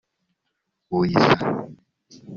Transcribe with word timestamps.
‘Buyisa’ 0.89 1.47